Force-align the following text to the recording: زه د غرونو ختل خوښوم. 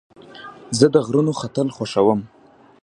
زه 0.77 0.85
د 0.93 0.95
غرونو 1.05 1.31
ختل 1.41 1.67
خوښوم. 1.75 2.19